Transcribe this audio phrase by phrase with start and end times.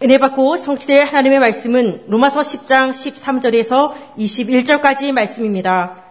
[0.00, 6.04] 은혜 받고 성취될 하나님의 말씀은 로마서 10장 13절에서 21절까지 말씀입니다.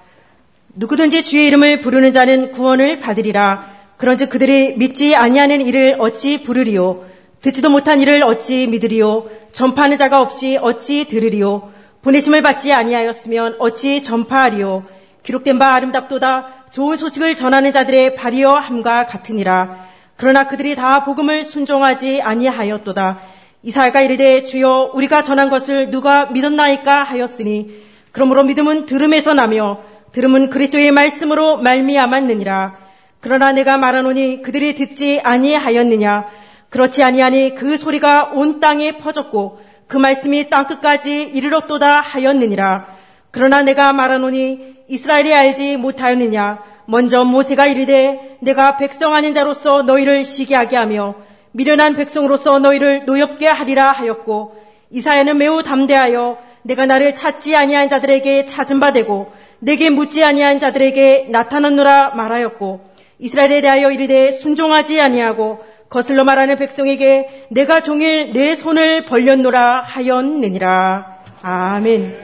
[0.75, 3.65] 누구든지 주의 이름을 부르는 자는 구원을 받으리라.
[3.95, 7.05] 그런즉 그들이 믿지 아니하는 일을 어찌 부르리요?
[7.39, 9.29] 듣지도 못한 일을 어찌 믿으리요?
[9.53, 11.71] 전파하는 자가 없이 어찌 들으리요?
[12.01, 14.83] 보내심을 받지 아니하였으면 어찌 전파하리요?
[15.23, 19.87] 기록된 바 아름답도다 좋은 소식을 전하는 자들의 발이여 함과 같으니라.
[20.17, 23.36] 그러나 그들이 다 복음을 순종하지 아니하였도다.
[23.67, 29.81] 이사야가 이르되 주여 우리가 전한 것을 누가 믿었나이까 하였으니 그러므로 믿음은 들음에서 나며
[30.13, 32.77] 들음은 그리스도의 말씀으로 말미암았느니라.
[33.19, 36.27] 그러나 내가 말하노니 그들이 듣지 아니하였느냐
[36.69, 42.87] 그렇지 아니하니 그 소리가 온 땅에 퍼졌고 그 말씀이 땅 끝까지 이르렀도다 하였느니라.
[43.31, 50.77] 그러나 내가 말하노니 이스라엘이 알지 못하였느냐 먼저 모세가 이르되 내가 백성 아닌 자로서 너희를 시기하게
[50.77, 51.15] 하며
[51.57, 54.55] 미련한 백성으로서 너희를 노엽게 하리라 하였고
[54.91, 61.29] 이사야는 매우 담대하여 내가 나를 찾지 아니한 자들에게 찾은 바 되고 내게 묻지 아니한 자들에게
[61.31, 62.81] 나타났노라 말하였고
[63.17, 71.05] 이스라엘에 대하여 이르되 순종하지 아니하고 거슬러 말하는 백성에게 내가 종일 내 손을 벌렸노라 하였느니라.
[71.41, 72.19] 아멘.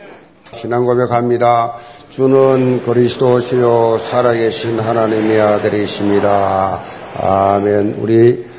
[0.52, 1.78] 신앙 고백 합니다.
[2.12, 6.84] 주는 그리스도시요 살아계신 하나님의 아들이십니다.
[7.20, 7.96] 아멘.
[7.98, 8.53] 우리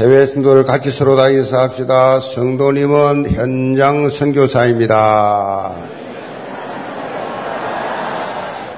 [0.00, 2.20] 해외 성도를 같이 서로 다 인사합시다.
[2.20, 5.74] 성도님은 현장 선교사입니다.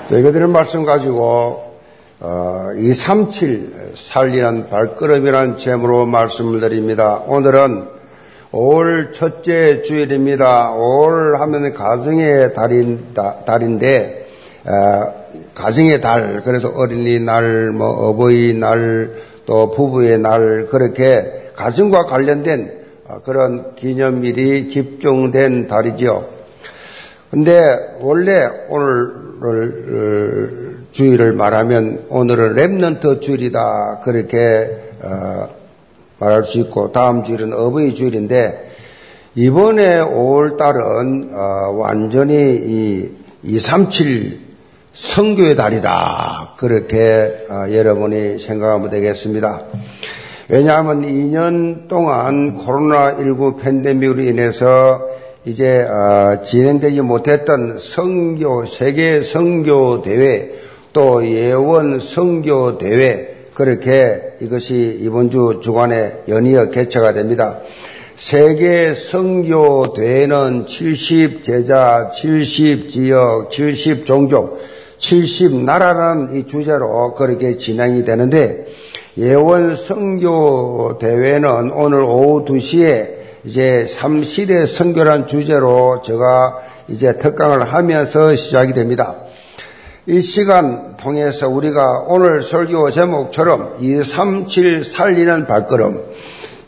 [0.08, 1.74] 드린 말씀 가지고
[2.20, 7.20] 어, 237 살리는 발걸음이라는 제목으로 말씀을 드립니다.
[7.26, 7.84] 오늘은
[8.52, 10.70] 올 첫째 주일입니다.
[10.72, 13.12] 올 하면 가정의 달인,
[13.44, 14.26] 달인데
[14.64, 15.20] 어,
[15.54, 22.72] 가정의 달 그래서 어린이날, 뭐 어버이날, 또 부부의 날 그렇게 가정과 관련된
[23.08, 26.28] 어, 그런 기념일이 집중된 달이죠.
[27.32, 29.10] 근데 원래 오늘
[30.92, 35.48] 주일을 말하면 오늘은 remnant 주일이다 그렇게 어,
[36.20, 38.70] 말할 수 있고 다음 주일은 어버이 주일인데
[39.34, 43.10] 이번에 5월 달은 어, 완전히 이
[43.42, 44.49] 237
[44.92, 49.62] 성교의 달이다 그렇게 어, 여러분이 생각하면 되겠습니다.
[50.48, 55.00] 왜냐하면 2년 동안 코로나19 팬데믹으로 인해서
[55.44, 55.86] 이제
[56.44, 60.50] 진행되지 못했던 성교 세계 성교 대회
[60.92, 67.60] 또 예원 성교 대회 그렇게 이것이 이번 주 주간에 연이어 개최가 됩니다.
[68.16, 74.60] 세계 성교 대회는 70 제자, 70 지역, 70 종족,
[75.00, 78.66] 70 나라라는 이 주제로 그렇게 진행이 되는데
[79.18, 86.58] 예원 성교 대회는 오늘 오후 2시에 이제 3시대 성교란 주제로 제가
[86.88, 89.16] 이제 특강을 하면서 시작이 됩니다.
[90.06, 96.02] 이 시간 통해서 우리가 오늘 설교 제목처럼 237 살리는 발걸음,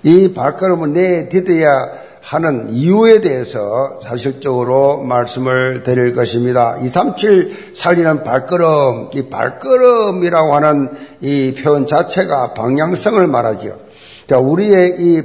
[0.04, 1.90] 이 발걸음을 내딛어야
[2.22, 6.78] 하는 이유에 대해서 사실적으로 말씀을 드릴 것입니다.
[6.78, 10.90] 237 살리는 발걸음, 이 발걸음이라고 하는
[11.20, 13.80] 이 표현 자체가 방향성을 말하죠.
[14.28, 15.22] 자, 우리의 이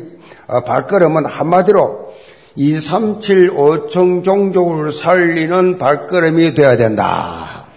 [0.48, 2.14] 어, 발걸음은 한마디로
[2.56, 7.68] 237 5청 종족을 살리는 발걸음이 되어야 된다.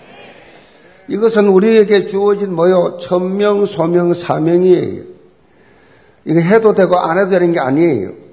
[1.09, 2.97] 이것은 우리에게 주어진 뭐요?
[2.99, 5.03] 천명, 소명, 사명이에요.
[6.25, 8.30] 이거 해도 되고 안 해도 되는 게 아니에요.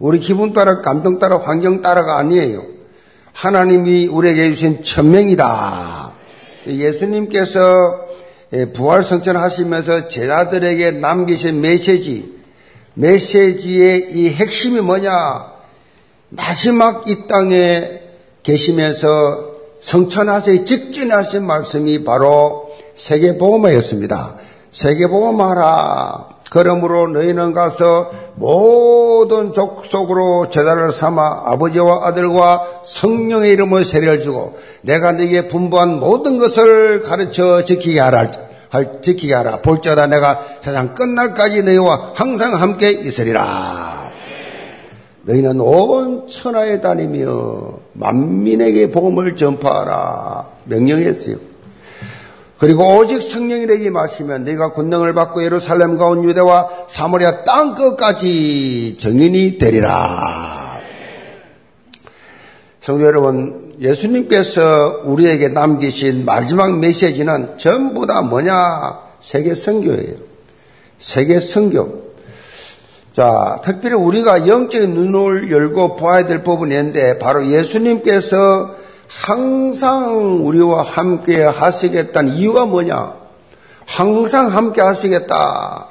[0.00, 2.64] 우리 기분 따라, 감정 따라, 환경 따라가 아니에요.
[3.34, 6.12] 하나님이 우리에게 주신 천명이다.
[6.66, 7.60] 예수님께서
[8.72, 12.34] 부활 성천 하시면서 제자들에게 남기신 메시지,
[12.94, 15.52] 메시지의 이 핵심이 뭐냐?
[16.30, 18.00] 마지막 이 땅에
[18.42, 19.50] 계시면서
[19.80, 24.36] 성천하세에 직진하신 말씀이 바로 세계보험화였습니다.
[24.72, 26.39] 세계보험하라.
[26.50, 35.46] 그러므로 너희는 가서 모든 족속으로 제자를 삼아 아버지와 아들과 성령의 이름을 세례를 주고 내가 너희에
[35.46, 38.30] 분부한 모든 것을 가르쳐 지키게 하라.
[39.00, 39.58] 지키게 하라.
[39.62, 44.10] 볼자다 내가 세상 끝날까지 너희와 항상 함께 있으리라.
[45.22, 51.49] 너희는 온 천하에 다니며 만민에게 복음을 전파하라 명령했어요.
[52.60, 59.56] 그리고 오직 성령이 내게 마시면 네가 권능을 받고 예루살렘과 온 유대와 사마리아 땅 끝까지 정인이
[59.56, 60.78] 되리라.
[62.82, 68.98] 성도 여러분, 예수님께서 우리에게 남기신 마지막 메시지는 전부 다 뭐냐?
[69.22, 70.16] 세계 선교예요.
[70.98, 72.10] 세계 선교.
[73.12, 78.79] 자, 특별히 우리가 영적인 눈을 열고 보아야 될 부분이 있는데 바로 예수님께서
[79.10, 83.14] 항상 우리와 함께 하시겠다는 이유가 뭐냐?
[83.84, 85.88] 항상 함께 하시겠다.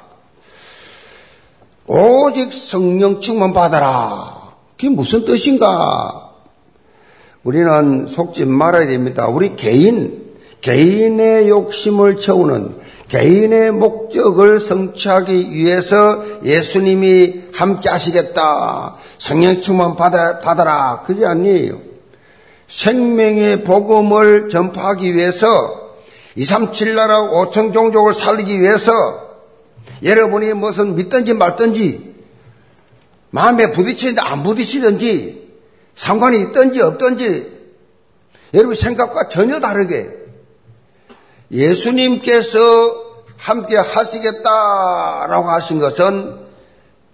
[1.86, 4.54] 오직 성령 충만 받아라.
[4.70, 6.30] 그게 무슨 뜻인가?
[7.44, 9.28] 우리는 속지 말아야 됩니다.
[9.28, 10.24] 우리 개인,
[10.62, 12.76] 개인의 욕심을 채우는
[13.08, 18.96] 개인의 목적을 성취하기 위해서 예수님이 함께 하시겠다.
[19.18, 21.02] 성령 충만 받아, 받아라.
[21.02, 21.89] 그게 아니에요.
[22.70, 25.90] 생명의 복음을 전파하기 위해서
[26.36, 28.92] 237 나라 5천 종족을 살리기 위해서
[30.04, 32.14] 여러분이 무슨 믿든지 말든지
[33.30, 35.50] 마음에 부딪히는데 안 부딪히든지
[35.96, 37.60] 상관이 있든지 없든지
[38.54, 40.08] 여러분 생각과 전혀 다르게
[41.50, 42.58] 예수님께서
[43.36, 46.38] 함께 하시겠다라고 하신 것은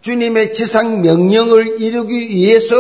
[0.02, 2.76] 주님의 지상 명령을 이루기 위해서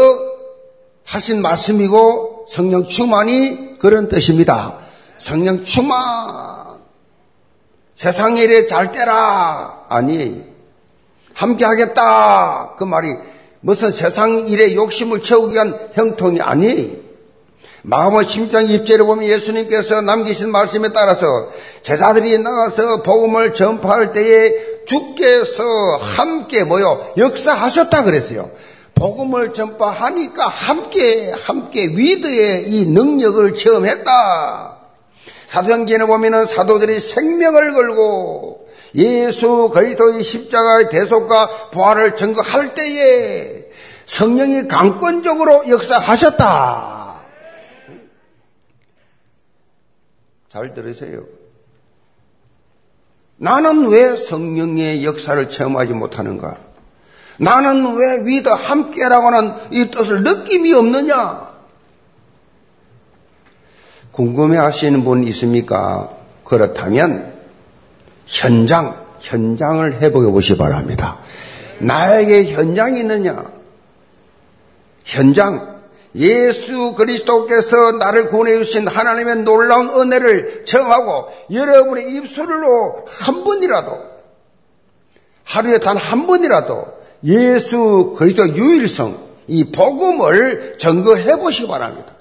[1.04, 4.78] 하신 말씀이고 성령 충만이 그런 뜻입니다.
[5.18, 5.96] 성령 충만.
[7.94, 9.86] 세상 일에 잘 때라.
[9.88, 10.44] 아니.
[11.34, 12.74] 함께 하겠다.
[12.76, 13.08] 그 말이
[13.60, 17.04] 무슨 세상 일에 욕심을 채우기 위한 형통이 아니.
[17.82, 21.26] 마음의 심장 입제를 보면 예수님께서 남기신 말씀에 따라서
[21.82, 25.64] 제자들이 나가서 복음을 전파할 때에 주께서
[26.00, 28.50] 함께 모여 역사하셨다 그랬어요.
[28.96, 34.78] 복음을 전파하니까 함께 함께 위드의 이 능력을 체험했다.
[35.46, 43.66] 사도행전에 보면은 사도들이 생명을 걸고 예수 그리스도의 십자가의 대속과 부활을 증거할 때에
[44.06, 47.22] 성령이 강권적으로 역사하셨다.
[50.48, 51.24] 잘 들으세요.
[53.36, 56.65] 나는 왜 성령의 역사를 체험하지 못하는가?
[57.38, 61.46] 나는 왜 위더 함께라고 하는 이 뜻을 느낌이 없느냐?
[64.12, 66.10] 궁금해 하시는 분 있습니까?
[66.44, 67.34] 그렇다면
[68.24, 71.18] 현장, 현장을 해보게 보시 바랍니다.
[71.80, 73.44] 나에게 현장이 있느냐?
[75.04, 75.76] 현장,
[76.14, 83.98] 예수 그리스도께서 나를 구원해 주신 하나님의 놀라운 은혜를 청하고 여러분의 입술로 한 번이라도
[85.44, 92.14] 하루에 단 한 번이라도 예수 그리스도 유일성 이 복음을 증거해 보시기 바랍니다.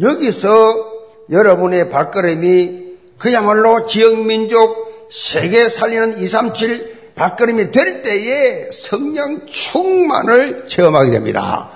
[0.00, 0.92] 여기서
[1.30, 2.84] 여러분의 발걸음이
[3.18, 11.70] 그야말로 지역민족 세계 살리는 237 발걸음이 될 때에 성령 충만을 체험하게 됩니다.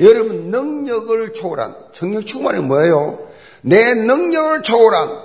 [0.00, 3.28] 여러분 능력을 초월한 성령 충만이 뭐예요?
[3.62, 5.22] 내 능력을 초월한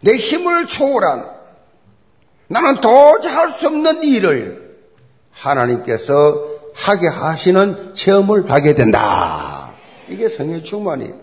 [0.00, 1.39] 내 힘을 초월한
[2.50, 4.76] 나는 도저히 할 수 없는 일을
[5.30, 9.72] 하나님께서 하게 하시는 체험을 하게 된다.
[10.08, 11.14] 이게 성령 충만이에요.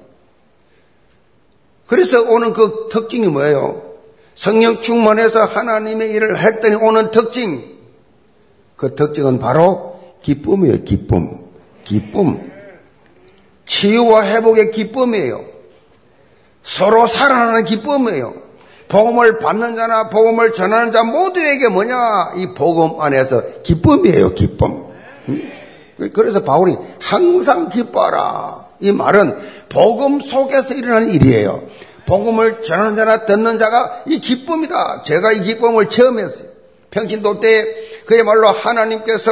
[1.86, 3.84] 그래서 오는 그 특징이 뭐예요?
[4.36, 7.78] 성령 충만해서 하나님의 일을 했더니 오는 특징.
[8.78, 11.46] 그 특징은 바로 기쁨이에요, 기쁨.
[11.84, 12.50] 기쁨.
[13.66, 15.44] 치유와 회복의 기쁨이에요.
[16.64, 18.47] 서로 살아나는 기쁨이에요.
[18.88, 22.34] 복음을 받는 자나 복음을 전하는 자 모두에게 뭐냐?
[22.38, 24.86] 이 복음 안에서 기쁨이에요, 기쁨.
[26.14, 28.68] 그래서 바울이 항상 기뻐하라.
[28.80, 29.38] 이 말은
[29.70, 31.64] 복음 속에서 일어나는 일이에요.
[32.06, 35.02] 복음을 전하는 자나 듣는 자가 이 기쁨이다.
[35.02, 36.48] 제가 이 기쁨을 체험했어요.
[36.92, 37.66] 평신도 때
[38.06, 39.32] 그야말로 하나님께서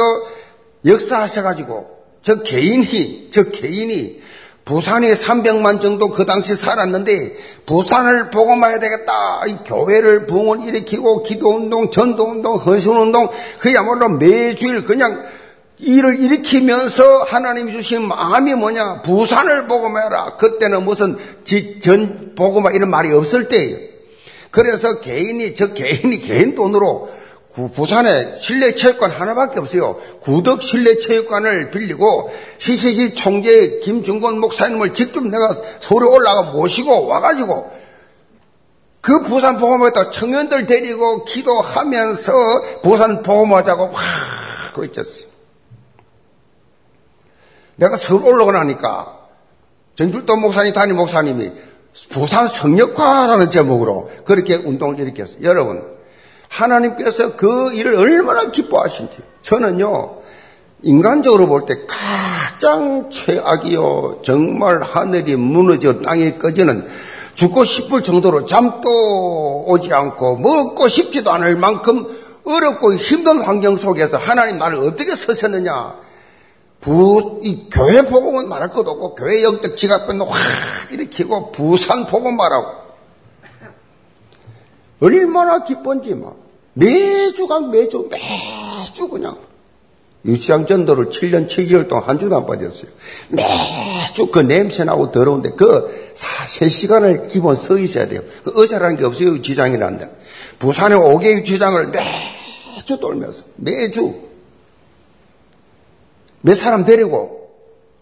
[0.84, 4.20] 역사하셔가지고 저 개인이, 저 개인이
[4.66, 9.46] 부산에 300만 정도 그 당시 살았는데 부산을 복음해야 되겠다.
[9.46, 13.28] 이 교회를 부흥을 일으키고 기도운동, 전도운동, 헌신운동
[13.60, 15.22] 그야말로 매주일 그냥
[15.78, 19.02] 일을 일으키면서 하나님이 주신 마음이 뭐냐?
[19.02, 20.34] 부산을 복음해라.
[20.36, 21.16] 그때는 무슨
[21.80, 23.78] 전 복음화 이런 말이 없을 때예요.
[24.50, 27.08] 그래서 개인이 저 개인이 개인 돈으로
[27.74, 29.98] 부산에 실내 체육관 하나밖에 없어요.
[30.20, 35.48] 구덕 실내 체육관을 빌리고 시시지 총재 김중건 목사님을 직접 내가
[35.80, 37.72] 서울에 올라가 모시고 와가지고
[39.00, 45.28] 그 부산 복음화했다 청년들 데리고 기도하면서 부산 복음화자고 확 그랬었어요.
[47.76, 49.16] 내가 서울 올라오고 나니까
[49.94, 51.52] 정필도 목사님, 담임 목사님이
[52.10, 55.38] 부산 성역화라는 제목으로 그렇게 운동을 일으켰어요.
[55.42, 55.95] 여러분,
[56.56, 59.18] 하나님께서 그 일을 얼마나 기뻐하신지.
[59.42, 60.16] 저는요,
[60.82, 64.20] 인간적으로 볼 때 가장 최악이요.
[64.22, 66.88] 정말 하늘이 무너져 땅이 꺼지는
[67.34, 72.06] 죽고 싶을 정도로 잠도 오지 않고 먹고 싶지도 않을 만큼
[72.44, 75.96] 어렵고 힘든 환경 속에서 하나님 나를 어떻게 서셨느냐?
[76.80, 80.38] 부, 이 교회 복음은 말할 것도 없고, 교회 영적 지각변도 확
[80.92, 82.68] 일으키고, 부산 복음 말하고.
[85.00, 86.45] 얼마나 기쁜지, 막.
[86.76, 89.38] 매주가 매주, 매주 그냥.
[90.26, 92.90] 유치장 전도를 7년 7개월 동안 한 주도 안 빠졌어요.
[93.28, 98.22] 매주 그 냄새나고 더러운데 그 3시간을 기본 서 있어야 돼요.
[98.42, 99.40] 그 의사라는 게 없어요.
[99.40, 100.10] 지장이라는
[100.58, 104.14] 부산에 5개 유치장을 매주 돌면서 매주
[106.40, 107.50] 몇 사람 데리고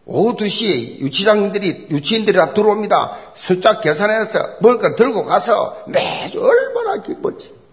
[0.06, 3.18] 오후 2시에 유치장들이 유치인들이 다 들어옵니다.
[3.34, 7.63] 숫자 계산해서 걸 들고 가서 매주 얼마나 기뻤지.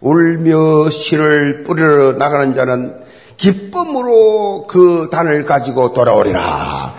[0.00, 3.00] 울며 씨를 뿌리러 나가는 자는
[3.36, 6.94] 기쁨으로 그 단을 가지고 돌아오리라.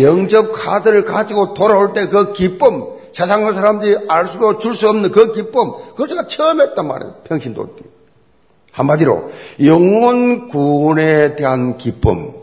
[0.00, 5.32] 영접 카드를 가지고 돌아올 때 그 기쁨, 세상 사람들이 알 수도 줄 수 없는 그
[5.32, 7.14] 기쁨, 그걸 제가 처음 했단 말이에요.
[7.24, 7.82] 평신 돌기.
[8.72, 9.30] 한마디로,
[9.64, 12.34] 영원 구원에 대한 기쁨.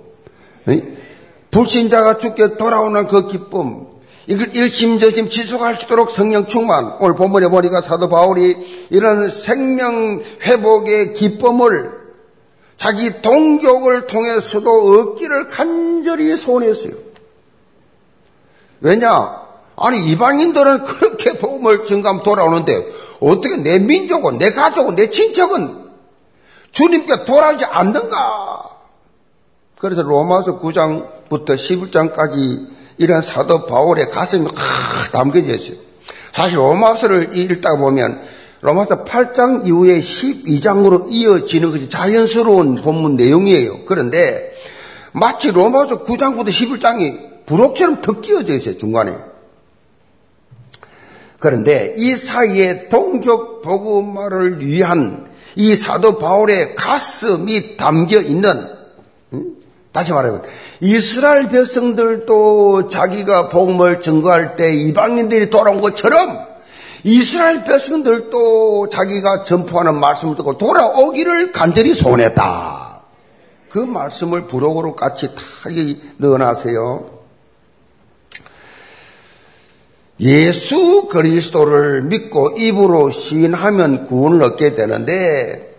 [1.51, 3.85] 불신자가 죽게 돌아오는 그 기쁨.
[4.27, 6.95] 이걸 일심저심 지속할 수 있도록 성령 충만.
[6.99, 12.03] 오늘 본문에 보니까 사도 바울이 이런 생명 회복의 기쁨을
[12.77, 16.93] 자기 동족을 통해서도 얻기를 간절히 소원했어요.
[18.81, 19.43] 왜냐?
[19.75, 22.85] 아니 이방인들은 그렇게 복음을 증감 돌아오는데
[23.19, 25.83] 어떻게 내 민족은 내 가족은 내 친척은
[26.71, 28.69] 주님께 돌아오지 않는가?
[29.79, 35.77] 그래서 로마서 9장부터 11장까지 이런 사도 바울의 가슴이 확 담겨져 있어요.
[36.31, 38.21] 사실 로마서를 읽다 보면
[38.61, 43.85] 로마서 8장 이후에 12장으로 이어지는 것이 자연스러운 본문 내용이에요.
[43.85, 44.53] 그런데
[45.11, 49.15] 마치 로마서 9장부터 11장이 부록처럼 더 끼어져 있어요, 중간에.
[51.39, 58.69] 그런데 이 사이에 동족 복음화를 위한 이 사도 바울의 가슴이 담겨 있는
[59.93, 60.41] 다시 말하면
[60.81, 66.39] 이스라엘 백성들도 자기가 복음을 증거할 때 이방인들이 돌아온 것처럼
[67.03, 73.01] 이스라엘 백성들도 자기가 전포하는 말씀을 듣고 돌아오기를 간절히 소원했다.
[73.69, 75.41] 그 말씀을 부록으로 같이 다
[76.17, 77.13] 넣어놨어요.
[80.21, 85.72] 예수 그리스도를 믿고 입으로 시인하면 구원을 얻게 되는데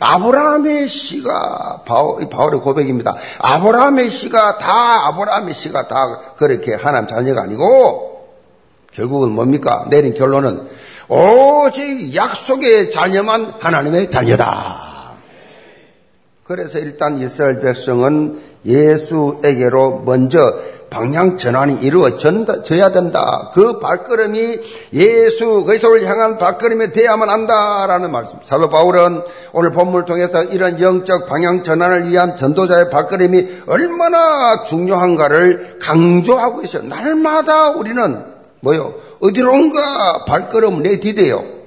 [0.00, 3.14] 아브라함의 씨가 바울의 고백입니다.
[3.38, 8.28] 아브라함의 씨가 다 아브라함의 씨가 다 그렇게 하나님 자녀가 아니고
[8.92, 9.86] 결국은 뭡니까?
[9.88, 10.66] 내린 결론은
[11.08, 14.90] 오직 약속의 자녀만 하나님의 자녀다.
[16.44, 20.58] 그래서 일단 이스라엘 백성은 예수에게로 먼저
[20.90, 23.50] 방향 전환이 이루어져야 된다.
[23.54, 24.58] 그 발걸음이
[24.92, 28.40] 예수 그리스도를 향한 발걸음이 되어야만 한다라는 말씀.
[28.42, 36.62] 사도 바울은 오늘 본문을 통해서 이런 영적 방향 전환을 위한 전도자의 발걸음이 얼마나 중요한가를 강조하고
[36.62, 36.82] 있어요.
[36.82, 38.24] 날마다 우리는
[38.60, 38.94] 뭐요?
[39.20, 41.60] 어디론가 발걸음 내디뎌요.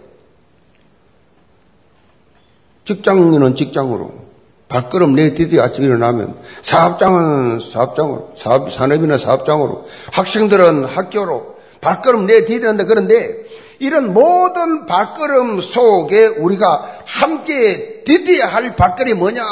[2.86, 4.23] 직장인은 직장으로.
[4.70, 13.44] 발걸음 내디뎌 아침에 일어나면 사업장은 사업장으로, 사업, 산업이나 사업장으로, 학생들은 학교로 발걸음 내디디는데 그런데
[13.80, 19.44] 이런 모든 발걸음 속에 우리가 함께 디뎌야 할 발걸음이 뭐냐?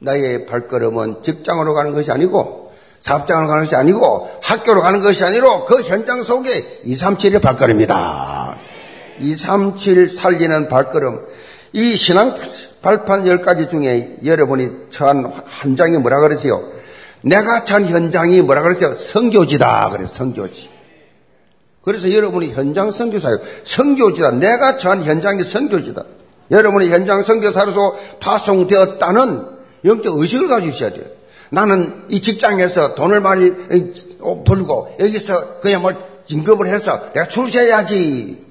[0.00, 5.82] 나의 발걸음은 직장으로 가는 것이 아니고 사업장을 가는 것이 아니고 학교로 가는 것이 아니로 그
[5.82, 8.58] 현장 속에 237의 발걸음이다.
[9.20, 11.26] 237 살리는 발걸음.
[11.72, 12.34] 이 신앙
[12.82, 16.62] 발판 10가지 중에 여러분이 처한 한 장이 뭐라 그러세요?
[17.22, 18.94] 내가 처한 현장이 뭐라 그러세요?
[18.94, 19.90] 성교지다.
[19.90, 20.70] 그래, 성교지.
[21.82, 23.38] 그래서 여러분이 현장 성교사예요.
[23.64, 24.32] 성교지다.
[24.32, 26.04] 내가 처한 현장이 성교지다.
[26.50, 29.42] 여러분이 현장 성교사로서 파송되었다는
[29.84, 31.04] 영적 의식을 가지고 있어야 돼요.
[31.50, 33.50] 나는 이 직장에서 돈을 많이
[34.44, 38.47] 벌고 여기서 그야말로 진급을 해서 내가 출세해야지.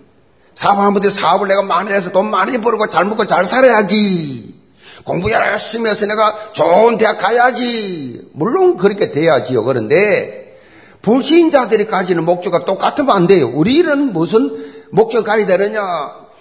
[0.57, 4.55] 사업하는데 사업을 내가 많이 해서 돈 많이 벌고 잘 먹고 잘 살아야지.
[5.03, 8.27] 공부 열심히 해서 내가 좋은 대학 가야지.
[8.33, 9.63] 물론 그렇게 돼야지요.
[9.63, 10.57] 그런데
[11.03, 13.49] 불신자들이 가지는 목적과 똑같으면 안 돼요.
[13.53, 14.49] 우리는 무슨
[14.89, 15.81] 목적 가야 되느냐?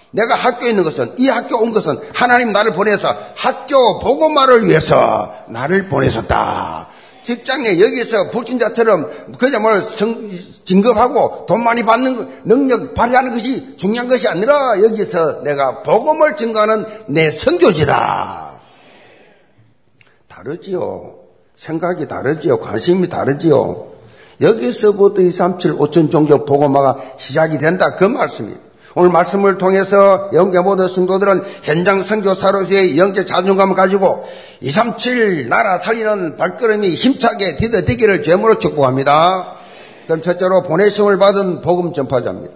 [0.09, 5.89] 내가 학교에 있는 것은 이 학교 온 것은 하나님 나를 보내서 학교 보고말을 위해서 나를
[5.89, 6.87] 보내셨다.
[7.27, 10.31] 직장에 여기서 불신자처럼 그야말로 성,
[10.63, 17.29] 진급하고 돈 많이 받는 능력 발휘하는 것이 중요한 것이 아니라 여기서 내가 복음을 증거하는 내
[17.29, 18.61] 선교지다.
[20.29, 21.15] 다르지요.
[21.57, 22.61] 생각이 다르지요.
[22.61, 23.91] 관심이 다르지요.
[24.39, 27.95] 여기서부터 2, 3, 7, 5천 종교 복음화가 시작이 된다.
[27.95, 28.66] 그 말씀이에요.
[28.97, 34.27] 오늘 말씀을 통해서 영계 모든 성도들은 현장 선교사로서의 영적 자존감을 가지고
[34.61, 39.53] 237 나라 살리는 발걸음이 힘차게 디뎌지기를 죄물로 축복합니다.
[40.07, 42.55] 그럼 첫째로 보내심을 받은 복음 전파자입니다.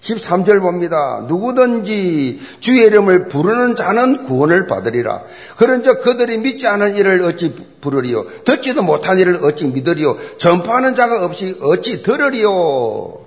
[0.00, 1.26] 13절 봅니다.
[1.28, 5.20] 누구든지 주의 이름을 부르는 자는 구원을 받으리라.
[5.58, 8.24] 그런즉 그들이 믿지 않은 일을 어찌 부르리요?
[8.46, 10.16] 듣지도 못한 일을 어찌 믿으리요?
[10.38, 13.21] 전파하는 자가 없이 어찌 들으리요?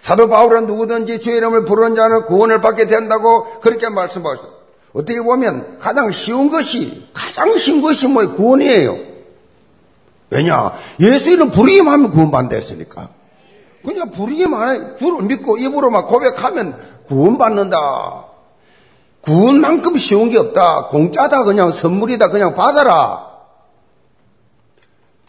[0.00, 4.60] 사도 바울은 누구든지 주의 이름을 부르는 자는 구원을 받게 된다고 그렇게 말씀하셨어요.
[4.92, 8.98] 어떻게 보면 가장 쉬운 것이 가장 쉬운 것이 뭐 구원이에요.
[10.30, 10.72] 왜냐?
[11.00, 13.08] 예수 이름 부르기만 하면 구원받는다 했으니까.
[13.84, 14.96] 그냥 부르기만 해.
[14.98, 16.76] 주를 믿고 입으로만 고백하면
[17.06, 18.26] 구원받는다.
[19.22, 20.86] 구원만큼 쉬운 게 없다.
[20.86, 21.44] 공짜다.
[21.44, 22.28] 그냥 선물이다.
[22.28, 23.28] 그냥 받아라.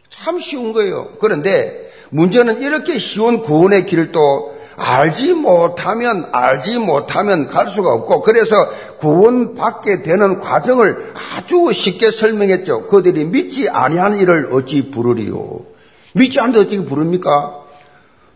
[0.09, 1.09] 참 쉬운 거예요.
[1.19, 8.55] 그런데 문제는 이렇게 쉬운 구원의 또 알지 못하면 알지 못하면 갈 수가 없고 그래서
[8.97, 12.87] 구원받게 되는 과정을 아주 쉽게 설명했죠.
[12.87, 15.61] 그들이 믿지 아니하는 일을 어찌 부르리요?
[16.13, 17.61] 믿지 않는데 어찌 부릅니까?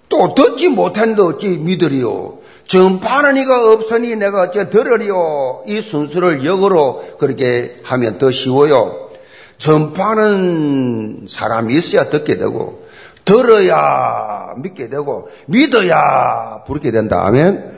[0.07, 2.39] 또 듣지 못한데 어찌 믿으리요?
[2.67, 5.63] 전파하는 이가 없으니 내가 어찌 들으리요?
[5.67, 9.09] 이 순서를 역으로 그렇게 하면 더 쉬워요.
[9.57, 12.84] 전파하는 사람이 있어야 듣게 되고
[13.25, 17.25] 들어야 믿게 되고 믿어야 부르게 된다.
[17.25, 17.75] 아멘.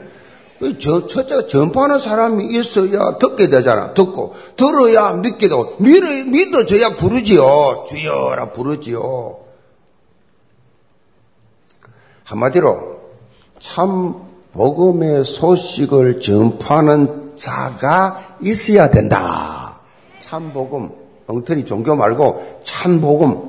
[0.58, 3.94] 그 첫째 전파하는 사람이 있어야 듣게 되잖아.
[3.94, 7.86] 듣고 들어야 믿게 되고 믿어, 믿어져야 부르지요.
[7.88, 9.38] 주여라 부르지요.
[12.24, 12.98] 한마디로
[13.58, 14.16] 참
[14.52, 19.80] 복음의 소식을 전파하는 자가 있어야 된다.
[20.18, 20.90] 참 복음.
[21.26, 23.47] 엉터리 종교 말고 참 복음.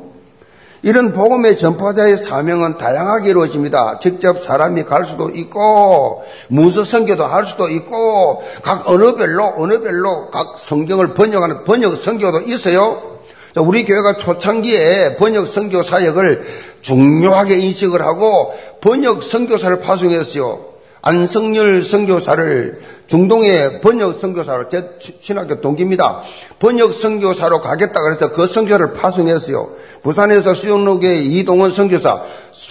[0.82, 4.00] 이런 복음의 전파자의 사명은 다양하게 이루어집니다.
[4.00, 11.14] 직접 사람이 갈 수도 있고, 문서 선교도 할 수도 있고, 각 언어별로, 언어별로 각 성경을
[11.14, 13.20] 번역하는 번역 선교도 있어요.
[13.58, 16.46] 우리 교회가 초창기에 번역 선교 사역을
[16.82, 20.70] 중요하게 인식을 하고 번역 선교사를 파송했어요.
[21.02, 26.22] 안성열 선교사를 중동의 번역 선교사로 제 신학교 동기입니다.
[26.60, 29.70] 번역 선교사로 가겠다 그래서 그 선교를 파송했어요.
[30.04, 32.24] 부산에서 수영로의 이동원 선교사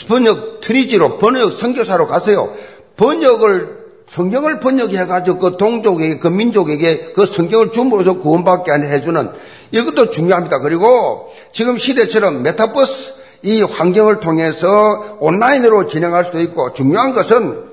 [0.08, 2.52] 번역 트리지로 번역 선교사로 갔어요.
[2.96, 9.30] 번역을 성경을 번역해가지고 그 동족에게 그 민족에게 그 성경을 줌으로써 구원받게 해주는
[9.70, 10.60] 이것도 중요합니다.
[10.60, 17.68] 그리고 지금 시대처럼 메타버스 이 환경을 통해서 온라인으로 진행할 수도 있고 중요한 것은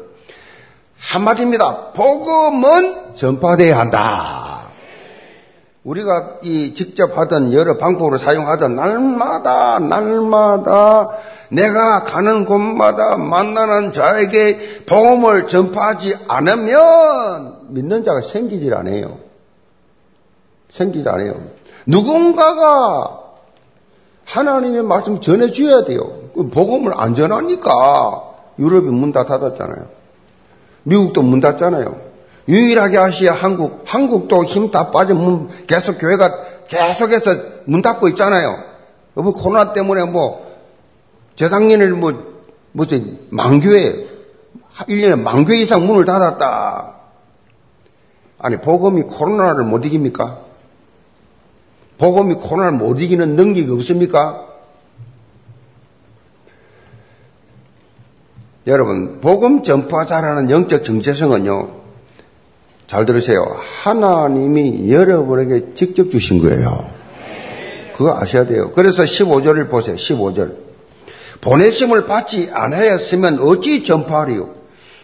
[1.00, 1.94] 한마디입니다.
[1.94, 4.65] 복음은 전파돼야 한다.
[5.86, 11.10] 우리가 이 직접 하던 여러 방법으로 사용하던 날마다 날마다
[11.50, 19.20] 내가 가는 곳마다 만나는 자에게 복음을 전파하지 않으면 믿는 자가 생기질 않아요.
[20.70, 21.36] 생기지 않아요.
[21.86, 23.22] 누군가가
[24.26, 26.02] 하나님의 말씀 전해줘야 돼요.
[26.34, 28.24] 그 복음을 안 전하니까
[28.58, 29.86] 유럽이 문 다 닫았잖아요.
[30.82, 32.15] 미국도 문 닫잖아요.
[32.48, 38.58] 유일하게 아시아 한국, 한국도 힘 다 빠져 문, 계속 교회가 계속해서 문 닫고 있잖아요.
[39.18, 40.46] 여보, 코로나 때문에 뭐,
[41.36, 42.36] 재작년에 뭐,
[42.72, 44.08] 무슨, 만교회,
[44.74, 46.94] 1년에 만교회 이상 문을 닫았다.
[48.40, 50.42] 아니, 복음이 코로나를 못 이깁니까?
[51.98, 54.46] 복음이 코로나를 못 이기는 능력이 없습니까?
[58.68, 61.85] 여러분, 복음 전파자라는 영적 정체성은요,
[62.88, 63.46] 잘 들으세요.
[63.84, 66.88] 하나님이 여러분에게 직접 주신 거예요.
[67.96, 68.72] 그거 아셔야 돼요.
[68.76, 69.96] 그래서 15절을 보세요.
[69.96, 70.56] 15절.
[71.42, 74.50] 보내심을 받지 않았으면 어찌 전파하리요?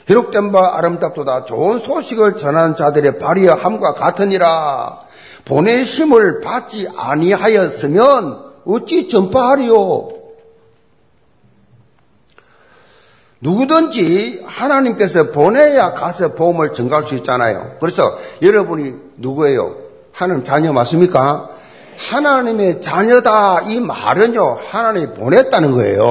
[0.08, 1.46] 기록된 바 아름답도다.
[1.46, 5.00] 좋은 소식을 전하는 자들의 발이여 함과 같으니라.
[5.46, 10.10] 보내심을 받지 아니하였으면 어찌 전파하리요?
[13.42, 17.74] 누구든지 하나님께서 보내야 가서 보험을 증가할 수 있잖아요.
[17.80, 19.76] 그래서 여러분이 누구예요?
[20.14, 21.50] 하나님 자녀 맞습니까?
[21.98, 26.04] 하나님의 자녀다 이 말은요 하나님이 보냈다는 거예요.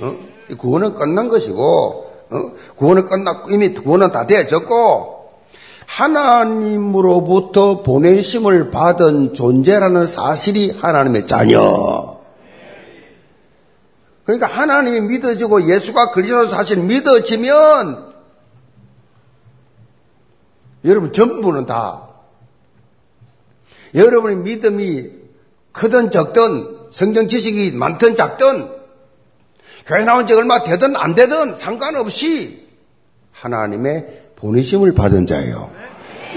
[0.00, 0.16] 어?
[0.56, 1.60] 구원은 끝난 것이고
[2.30, 2.52] 어?
[2.76, 5.14] 구원은 끝났고 이미 구원은 다 되어졌고
[5.86, 12.13] 하나님으로부터 보내심을 받은 존재라는 사실이 하나님의 자녀.
[14.24, 18.14] 그러니까 하나님이 믿어지고 예수가 그리스도 사실 믿어지면
[20.84, 22.08] 여러분 전부는 다
[23.94, 25.10] 여러분의 믿음이
[25.72, 28.70] 크든 적든 성경 지식이 많든 작든
[29.86, 32.66] 교회 나온 지 얼마 되든 안 되든 상관없이
[33.32, 35.70] 하나님의 보내심을 받은 자예요.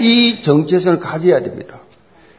[0.00, 1.80] 이 정체성을 가져야 됩니다.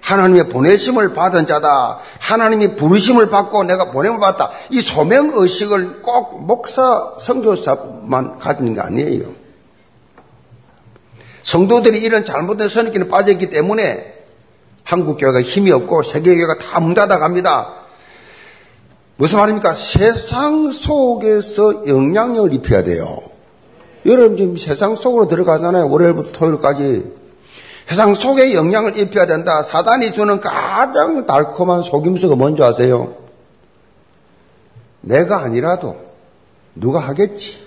[0.09, 1.99] 하나님의 보내심을 받은 자다.
[2.19, 4.49] 하나님이 부르심을 받고 내가 보냄을 받다.
[4.71, 9.25] 이 소명 의식을 꼭 목사, 성교사만 가지는 게 아니에요.
[11.43, 14.15] 성도들이 이런 잘못된 선입견에 빠져있기 때문에
[14.83, 17.73] 한국 교회가 힘이 없고 세계 교회가 다 문 닫아 갑니다.
[19.17, 19.75] 무슨 말입니까?
[19.75, 23.19] 세상 속에서 영향력을 입혀야 돼요.
[24.07, 25.87] 여러분 지금 세상 속으로 들어가잖아요.
[25.89, 27.18] 월요일부터 토요일까지.
[27.89, 29.63] 세상 속에 영향을 입혀야 된다.
[29.63, 33.15] 사단이 주는 가장 달콤한 속임수가 뭔지 아세요?
[35.01, 35.97] 내가 아니라도
[36.75, 37.65] 누가 하겠지.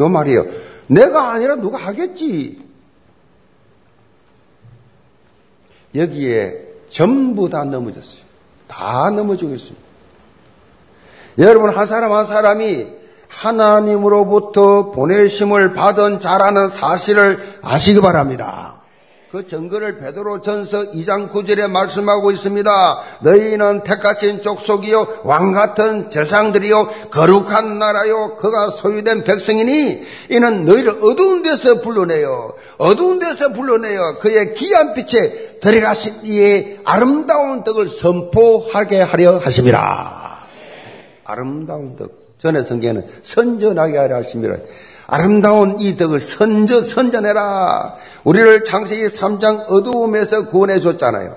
[0.00, 0.44] 요 말이에요.
[0.88, 2.60] 내가 아니라 누가 하겠지.
[5.94, 6.54] 여기에
[6.90, 8.22] 전부 다 넘어졌어요.
[8.66, 9.86] 다 넘어지고 있습니다.
[11.38, 12.88] 여러분, 한 사람 한 사람이
[13.28, 18.77] 하나님으로부터 보내심을 받은 자라는 사실을 아시기 바랍니다.
[19.30, 23.02] 그 증거를 베드로 전서 2장 9절에 말씀하고 있습니다.
[23.20, 31.82] 너희는 택하신 족속이요 왕 같은 재상들이요 거룩한 나라요 그가 소유된 백성이니 이는 너희를 어두운 데서
[31.82, 40.38] 불러내요 어두운 데서 불러내요 그의 귀한 빛에 들어가신 이의 아름다운 덕을 선포하게 하려 하심이라.
[41.24, 42.28] 아름다운 덕.
[42.38, 44.56] 전에 성경에는 선전하게 하려 하심이라.
[45.08, 47.96] 아름다운 이 덕을 선전, 선전해라.
[48.24, 51.34] 우리를 창세기 3장 어두움에서 구원해 줬잖아요.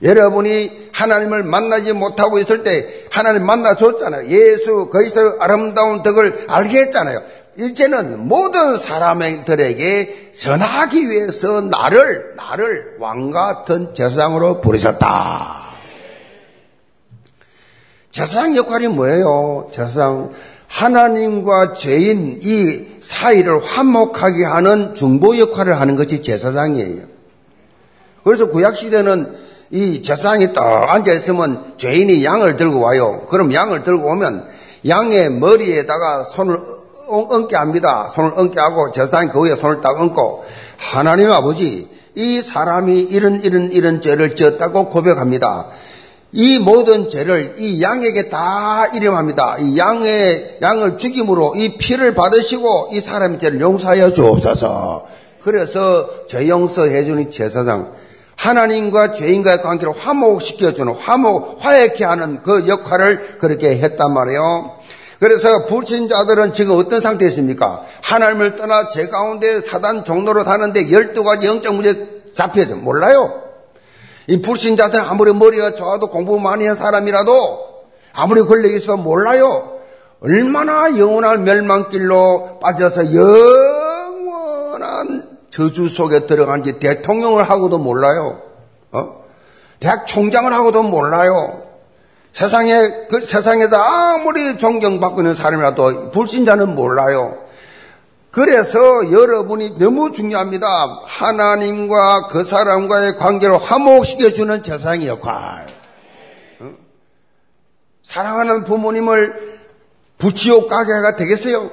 [0.00, 4.28] 여러분이 하나님을 만나지 못하고 있을 때 하나님 만나 줬잖아요.
[4.28, 7.20] 예수 그리스도의 아름다운 덕을 알게 했잖아요.
[7.58, 15.68] 이제는 모든 사람들에게 전하기 위해서 나를 나를 왕 같은 제사장으로 부르셨다.
[18.12, 19.68] 제사장 역할이 뭐예요?
[19.72, 20.32] 제사장
[20.70, 27.02] 하나님과 죄인 이 사이를 화목하게 하는 중보 역할을 하는 것이 제사장이에요.
[28.22, 33.26] 그래서 구약시대는 이 제사장이 딱 앉아있으면 죄인이 양을 들고 와요.
[33.28, 34.48] 그럼 양을 들고 오면
[34.86, 36.60] 양의 머리에다가 손을
[37.08, 38.08] 얹게 합니다.
[38.08, 40.44] 손을 얹게 하고 제사장이 그 위에 손을 딱 얹고
[40.76, 45.66] 하나님 아버지 이 사람이 이런 이런 이런 죄를 지었다고 고백합니다.
[46.32, 49.56] 이 모든 죄를 이 양에게 다 이름합니다.
[49.58, 55.06] 이 양의 양을 죽임으로 이 피를 받으시고 이 사람의 죄를 용서하여 주옵소서.
[55.42, 57.92] 그래서 죄 용서해 주는 제사장
[58.36, 64.78] 하나님과 죄인과의 관계를 화목시켜 주는 화목 화해케 하는 그 역할을 그렇게 했단 말이에요.
[65.18, 67.82] 그래서 불신자들은 지금 어떤 상태에 있습니까?
[68.02, 73.49] 하나님을 떠나 제 가운데 사단 종로로 다는데 열두 가지 영적 문제 잡혀서 몰라요.
[74.30, 77.70] 이 불신자들은 아무리 머리가 좋아도 공부 많이 한 사람이라도
[78.12, 79.80] 아무리 걸려 있어 몰라요.
[80.20, 83.12] 얼마나 영원한 멸망길로 빠져서
[83.92, 88.40] 영원한 저주 속에 들어간지 대통령을 하고도 몰라요.
[88.92, 89.24] 어?
[89.80, 91.64] 대학 총장을 하고도 몰라요.
[92.32, 97.36] 세상에, 그 세상에서 아무리 존경받고 있는 사람이라도 불신자는 몰라요.
[98.30, 101.02] 그래서 여러분이 너무 중요합니다.
[101.04, 105.66] 하나님과 그 사람과의 관계를 화목시켜주는 재상의 역할.
[106.60, 106.70] 어?
[108.04, 109.58] 사랑하는 부모님을
[110.18, 111.70] 부치옥 가게가 되겠어요?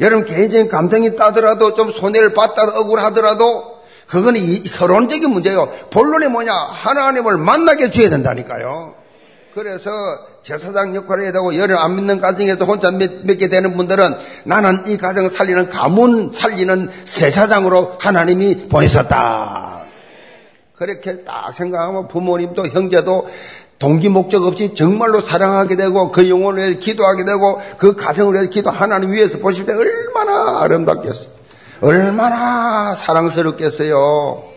[0.00, 5.70] 여러분 개인적인 감정이 따더라도 좀 손해를 받다 억울하더라도 그거는 서론적인 문제예요.
[5.90, 6.52] 본론이 뭐냐?
[6.52, 8.94] 하나님을 만나게 줘야 된다니까요.
[9.54, 9.90] 그래서
[10.42, 15.28] 제사장 역할을 해야 되고 여름 안 믿는 가정에서 혼자 맺게 되는 분들은 나는 이 가정
[15.28, 19.82] 살리는 가문 살리는 세사장으로 하나님이 보내셨다.
[20.74, 23.28] 그렇게 딱 생각하면 부모님도 형제도
[23.78, 28.70] 동기 목적 없이 정말로 사랑하게 되고 그 영혼을 위해 기도하게 되고 그 가정을 위해 기도
[28.70, 31.30] 하나님 위해서 보실 때 얼마나 아름답겠어요.
[31.82, 34.49] 얼마나 사랑스럽겠어요.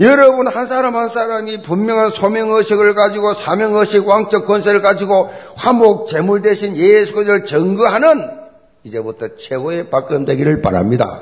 [0.00, 6.74] 여러분 한 사람 한 사람이 분명한 소명의식을 가지고 사명의식 왕적 권세를 가지고 화목 제물 대신
[6.74, 8.30] 예수 그리스도를 증거하는
[8.82, 11.20] 이제부터 최고의 박근 되기를 바랍니다.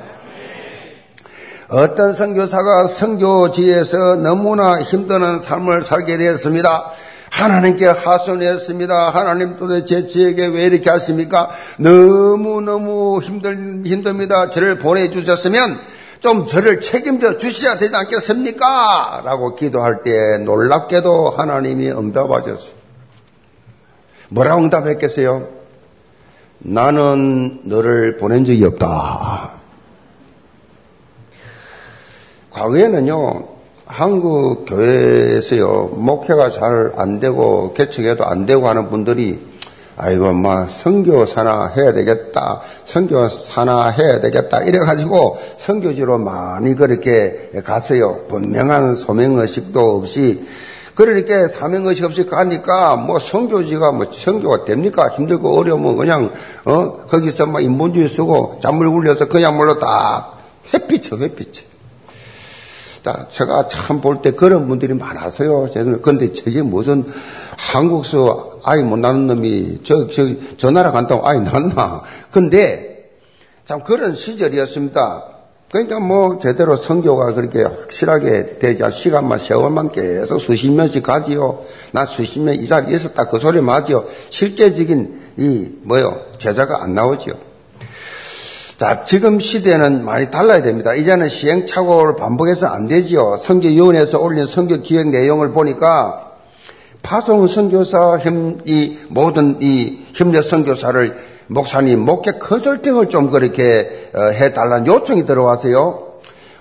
[1.67, 6.91] 어떤 선교사가 선교지에서 너무나 힘드는 삶을 살게 되었습니다.
[7.31, 9.09] 하나님께 하소연했습니다.
[9.09, 11.51] 하나님 도대체 저에게 왜 이렇게 하십니까?
[11.77, 14.49] 너무너무 힘들, 힘듭니다.
[14.49, 19.21] 저를 보내주셨으면 좀 저를 책임져 주셔야 되지 않겠습니까?
[19.23, 22.73] 라고 기도할 때 놀랍게도 하나님이 응답하셨어요.
[24.29, 25.47] 뭐라고 응답했겠어요?
[26.59, 29.53] 나는 너를 보낸 적이 없다.
[32.51, 33.47] 과거에는요,
[33.85, 39.39] 한국 교회에서요, 목회가 잘 안 되고, 개척해도 안 되고 하는 분들이
[40.01, 42.61] 아이고, 막, 성교 사나 해야 되겠다.
[42.85, 44.63] 성교 사나 해야 되겠다.
[44.63, 48.21] 이래 가지고, 성교지로 많이 그렇게 갔어요.
[48.29, 50.47] 분명한 소명 의식도 없이.
[50.95, 55.09] 그러니까 사명의식 없이 가니까, 뭐, 성교지가 뭐, 성교가 됩니까?
[55.09, 56.31] 힘들고 어려우면 그냥,
[56.63, 60.37] 어, 거기서 막 인본주의 쓰고, 잔물 굴려서 그냥물로 딱,
[60.73, 61.17] 햇빛쳐.
[63.03, 65.67] 자, 제가 참 볼 때 그런 분들이 많아서요.
[66.01, 67.05] 근데 저게 무슨
[67.57, 70.25] 한국서 아이 못 낳는 놈이 저, 저,
[70.57, 72.03] 저 나라 간다고 아이 낳나.
[72.31, 73.09] 근데
[73.65, 75.25] 참 그런 시절이었습니다.
[75.71, 81.63] 그러니까 뭐 제대로 성교가 그렇게 확실하게 않 시간만 세월만 계속 수십 년씩 가지요.
[81.91, 84.05] 나 수십 년 이 자리에 있었다 그 소리 맞지요.
[84.31, 87.33] 실제적인 이 뭐요 제자가 안 나오지요.
[88.77, 90.95] 자, 지금 시대는 많이 달라야 됩니다.
[90.95, 93.35] 이제는 시행착오를 반복해서 안 되지요.
[93.35, 96.28] 성교위원회에서 올린 성교 기획 내용을 보니까
[97.01, 98.19] 파송 선교사
[98.65, 106.09] 이 모든 이 협력 선교사를 목사님 목회 컨설팅을 좀 그렇게 어, 해달라는 요청이 들어와서요.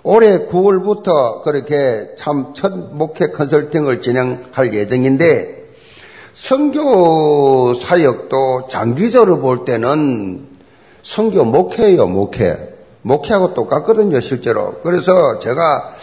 [0.04, 5.58] 올해 9월부터 그렇게 참 첫 목회 컨설팅을 진행할 예정인데
[6.32, 10.46] 선교 사역도 장기적으로 볼 때는
[11.02, 12.76] 성교 목회예요, 목회.
[13.02, 14.74] 목회하고 똑같거든요, 실제로.
[14.82, 15.94] 그래서 제가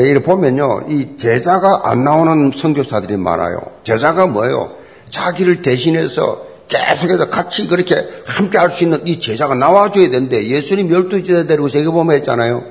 [0.00, 3.60] 이를 보면요, 이 제자가 안 나오는 선교사들이 많아요.
[3.84, 4.72] 제자가 뭐예요?
[5.10, 7.94] 자기를 대신해서 계속해서 같이 그렇게
[8.26, 12.64] 함께 할 수 있는 이 제자가 나와줘야 되는데 예수님 열두 제자 데리고 세계보면 했잖아요.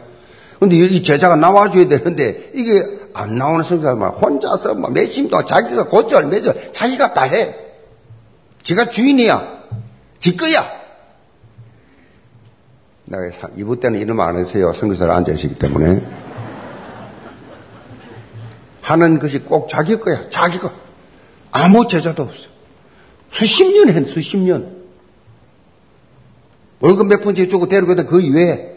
[0.60, 2.84] 근데 이 제자가 나와줘야 되는데 이게
[3.14, 7.56] 안 나오는 선교사들 혼자서 막 몇십 동안 자기가 고절 매절 자기가 다 해.
[8.64, 9.64] 지가 주인이야.
[10.20, 10.64] 지 거야.
[13.06, 13.24] 내가
[13.58, 14.74] 이부 때는 이름 안 했어요.
[14.74, 16.02] 선교사를 앉아 있기 때문에.
[18.84, 20.30] 하는 것이 꼭 자기 거야.
[20.30, 20.72] 자기 거.
[21.52, 22.50] 아무 제자도 없어.
[23.32, 24.84] 수십 년 했, 수십 년.
[26.82, 28.74] 월급 몇 푼씩 주고 데리고 그 이외에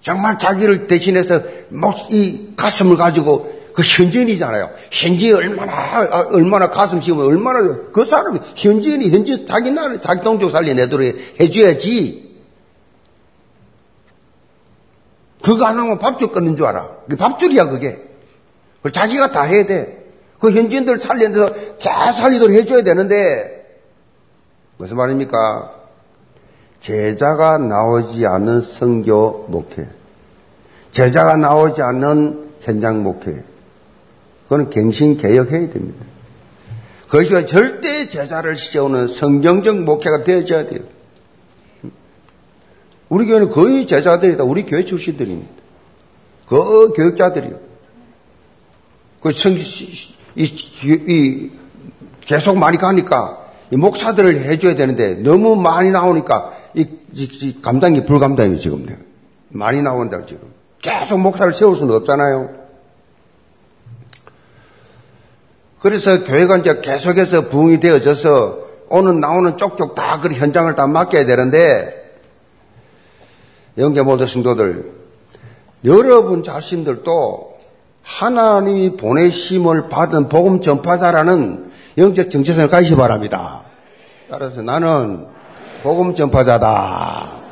[0.00, 1.42] 정말 자기를 대신해서
[2.10, 4.70] 이 가슴을 가지고 그 현지인이잖아요.
[4.90, 10.50] 현지에 얼마나 아, 얼마나 가슴 씌우면 얼마나 그 사람이 현지인이 현지 자기 나라 자기 동족
[10.50, 12.31] 살려내도록 해줘야지.
[15.42, 16.88] 그거 안 하면 밥줄 끊는 줄 알아.
[17.08, 18.00] 그 밥줄이야 그게.
[18.90, 20.02] 자기가 다 해야 돼.
[20.40, 23.80] 그 현지인들 살리면서 다 살리도록 해줘야 되는데
[24.76, 25.70] 무슨 말입니까?
[26.80, 29.88] 제자가 나오지 않는 성교 목회,
[30.90, 33.44] 제자가 나오지 않는 현장 목회,
[34.48, 36.04] 그건 갱신 개혁해야 됩니다.
[37.08, 40.80] 그것이 절대 제자를 시켜오는 성경적 목회가 되어져야 돼요.
[43.12, 44.44] 우리 교회는 거의 제자들이 다.
[44.44, 45.50] 우리 교회 출신들입니다.
[46.46, 47.58] 그 교육자들이요.
[49.20, 50.44] 그 성, 이,
[50.82, 51.50] 이,
[52.22, 53.38] 계속 많이 가니까
[53.70, 58.86] 이 목사들을 해줘야 되는데 너무 많이 나오니까 이, 이 감당이 불감당이 지금
[59.50, 60.48] 많이 나온다고 지금.
[60.80, 62.48] 계속 목사를 세울 수는 없잖아요.
[65.80, 72.01] 그래서 교회가 이제 계속해서 부흥이 되어져서 오는 나오는 쪽쪽 다 그 현장을 다 맡겨야 되는데
[73.78, 74.92] 영계 모든 성도들
[75.84, 77.52] 여러분 자신들도
[78.02, 83.62] 하나님이 보내심을 받은 복음 전파자라는 영적 정체성을 가지시 바랍니다.
[84.30, 85.26] 따라서 나는
[85.82, 87.42] 복음 전파자다.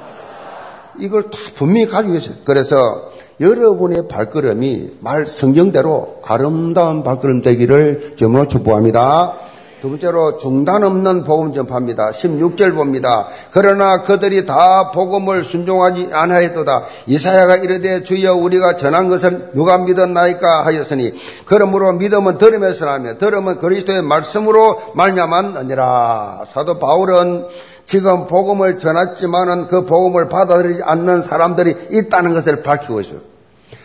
[0.99, 2.37] 이걸 다 분명히 가지고 있어요.
[2.45, 9.50] 그래서 여러분의 발걸음이 말 성경대로 아름다운 발걸음 되기를 점으로 축복합니다.
[9.81, 12.11] 두 번째로 중단 없는 복음 전파입니다.
[12.11, 13.29] 16절 봅니다.
[13.51, 16.85] 그러나 그들이 다 복음을 순종하지 않하였도다.
[17.07, 21.15] 이사야가 이르되 주여 우리가 전한 것을 누가 믿었나이까 하였으니
[21.47, 26.45] 그러므로 믿음은 들음에서 나며 들음은 그리스도의 말씀으로 말냐만느니라.
[26.47, 27.47] 사도 바울은
[27.87, 33.19] 지금 복음을 전했지만은 그 복음을 받아들이지 않는 사람들이 있다는 것을 밝히고 있어요.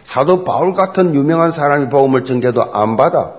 [0.03, 3.34] 사도 바울 같은 유명한 사람이 복음을 전개도 안 받아.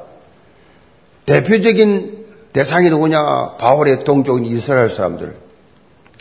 [1.27, 2.26] 대표적인
[2.57, 3.57] 대상이 누구냐?
[3.59, 5.37] 바울의 동족인 이스라엘 사람들.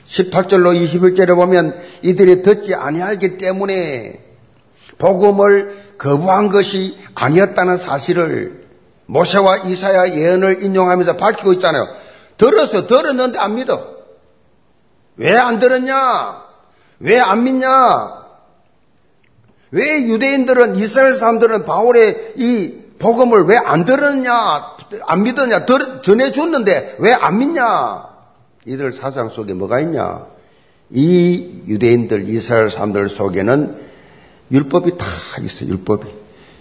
[0.06, 4.20] 18절로 21절에 보면 이들이 듣지 아니하기 때문에
[4.98, 8.66] 복음을 거부한 것이 아니었다는 사실을
[9.06, 11.88] 모세와 이사야 예언을 인용하면서 밝히고 있잖아요.
[12.36, 13.96] 들어서 들었는데 안 믿어.
[15.16, 16.44] 왜 안 들었냐?
[17.00, 18.26] 왜 안 믿냐?
[19.72, 24.32] 왜 유대인들은 이스라엘 사람들은 바울의 이 복음을 왜 안 들었냐,
[25.06, 25.66] 안 믿었냐,
[26.02, 28.06] 전해줬는데 왜 안 믿냐?
[28.66, 30.26] 이들 사상 속에 뭐가 있냐?
[30.92, 33.82] 이 유대인들, 이스라엘 사람들 속에는
[34.52, 35.06] 율법이 다
[35.42, 36.08] 있어, 율법이.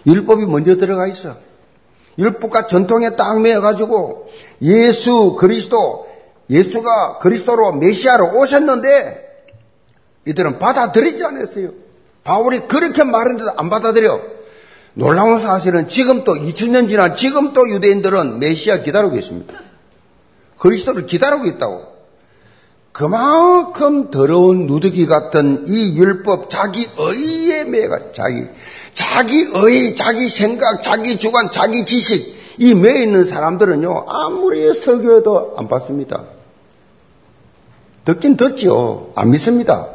[0.07, 1.37] 율법이 먼저 들어가 있어.
[2.19, 4.31] 율법과 전통에 딱 매여가지고
[4.63, 6.07] 예수 그리스도
[6.49, 8.89] 예수가 그리스도로 메시아로 오셨는데
[10.27, 11.71] 이들은 받아들이지 않았어요.
[12.23, 14.34] 바울이 그렇게 말했는데도 안 받아들여.
[14.95, 19.55] 놀라운 사실은 지금 또 2000년 지난 지금 또 유대인들은 메시아 기다리고 있습니다.
[20.59, 21.95] 그리스도를 기다리고 있다고.
[22.93, 28.47] 그만큼 더러운 누더기 같은 이 율법, 자기 의에 매가 자기,
[28.93, 35.67] 자기 의, 자기 생각, 자기 주관, 자기 지식, 이 매에 있는 사람들은요, 아무리 설교해도 안
[35.67, 36.23] 받습니다.
[38.05, 39.11] 듣긴 듣지요.
[39.17, 39.89] 안 믿습니다.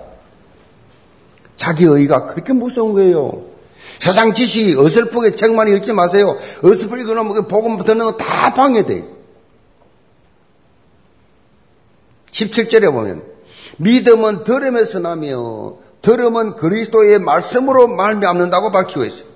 [1.56, 3.49] 자기 의가 그렇게 무서운 거예요.
[4.00, 6.38] 세상 지식이 어설프게 책만 읽지 마세요.
[6.64, 9.04] 어설프게 그놈 복음 듣는 거 다 방해돼요.
[12.32, 13.24] 17절에 보면
[13.78, 19.30] 믿음은 들음에서 나며 들음은 그리스도의 말씀으로 말미암는다고 밝히고 있어요.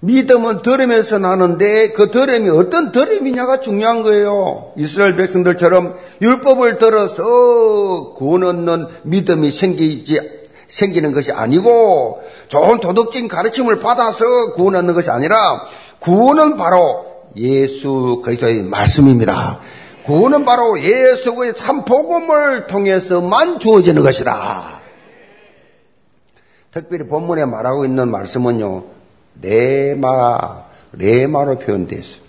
[0.00, 4.72] 믿음은 들으면서 나는데 그 들음이 어떤 들음이냐가 중요한 거예요.
[4.76, 10.37] 이스라엘 백성들처럼 율법을 들어서 구원 얻는 믿음이 생기지
[10.68, 15.66] 생기는 것이 아니고 좋은 도덕적인 가르침을 받아서 구원 얻는 것이 아니라
[16.00, 19.58] 구원은 바로 예수 그리스도의 말씀입니다.
[20.04, 24.78] 구원은 바로 예수의 참 복음을 통해서만 주어지는 것이다.
[26.72, 28.84] 특별히 본문에 말하고 있는 말씀은요,
[29.42, 30.38] 레마,
[30.92, 32.20] 레마로 표현되어 있어요.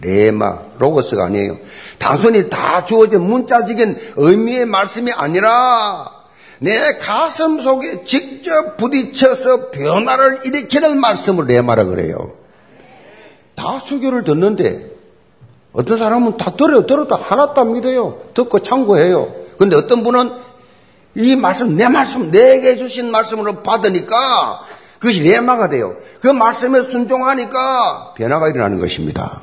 [0.00, 1.58] 레마, 로고스가 아니에요.
[1.98, 6.21] 단순히 다 주어진 문자적인 의미의 말씀이 아니라
[6.62, 12.34] 내 가슴 속에 직접 부딪혀서 변화를 일으키는 말씀을 레마라 그래요.
[13.56, 14.88] 다 수교를 듣는데
[15.72, 16.86] 어떤 사람은 다 들어요.
[16.86, 18.20] 들어도 하나도 안 믿어요.
[18.34, 19.34] 듣고 참고해요.
[19.58, 20.30] 근데 어떤 분은
[21.16, 24.60] 이 말씀, 내 말씀, 내게 주신 말씀으로 받으니까
[25.00, 25.96] 그것이 레마가 돼요.
[26.20, 29.42] 그 말씀에 순종하니까 변화가 일어나는 것입니다.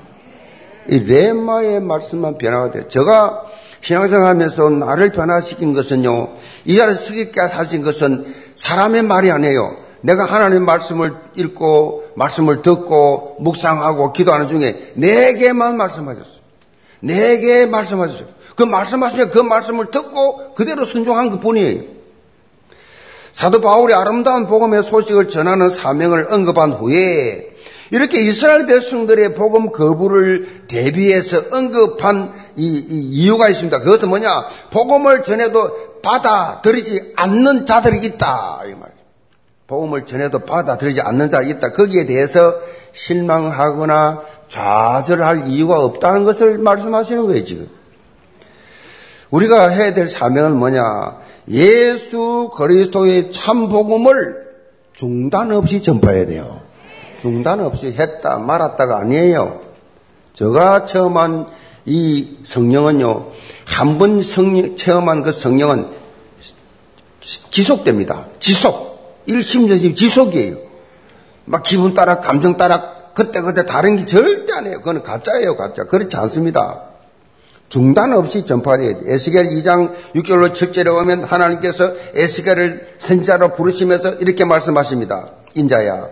[0.88, 2.88] 이 레마의 말씀만 변화가 돼요.
[2.88, 3.44] 제가
[3.82, 6.30] 신앙생활 하면서 나를 변화시킨 것은요,
[6.66, 9.76] 이 자리에서 서있게 하신 것은 사람의 말이 아니에요.
[10.02, 16.40] 내가 하나님 말씀을 읽고 말씀을 듣고 묵상하고 기도하는 중에 내게만 말씀하셨어요.
[17.02, 18.28] 내게 말씀하셨어요.
[18.56, 21.84] 그 말씀하시니 그 말씀을 듣고 그대로 순종한 것 뿐이에요.
[23.32, 27.49] 사도 바울이 아름다운 복음의 소식을 전하는 사명을 언급한 후에
[27.92, 33.80] 이렇게 이스라엘 백성들의 복음 거부를 대비해서 언급한 이, 이 이유가 있습니다.
[33.80, 34.48] 그것은 뭐냐?
[34.72, 38.62] 복음을 전해도 받아들이지 않는 자들이 있다.
[38.68, 38.92] 이 말.
[39.68, 41.74] 복음을 전해도 받아들이지 않는 자가 있다.
[41.74, 42.56] 거기에 대해서
[42.92, 47.70] 실망하거나 좌절할 이유가 없다는 것을 말씀하시는 거예요, 지금.
[49.30, 51.20] 우리가 해야 될 사명은 뭐냐?
[51.50, 54.50] 예수 그리스도의 참 복음을
[54.94, 56.59] 중단 없이 전파해야 돼요.
[57.20, 59.62] 중단 없이 했다 말았다가 아니에요.
[60.34, 61.48] 제가 체험한
[61.86, 63.32] 이 성령은요,
[63.66, 65.88] 한번 체험한 그 성령은
[67.22, 68.28] 지속됩니다.
[68.40, 68.90] 지속.
[69.26, 70.58] 일심전심 지속이에요.
[71.46, 74.78] 막 기분 따라 감정 따라 그때그때 다른 게 절대 안 해요.
[74.78, 75.84] 그건 가짜예요, 가짜.
[75.84, 76.84] 그렇지 않습니다.
[77.70, 79.14] 중단 없이 전파돼야 돼.
[79.14, 85.32] 에스겔 2장 6절로 7절에 오면 하나님께서 에스겔을 선지자로 부르시면서 이렇게 말씀하십니다.
[85.54, 86.08] 인자야,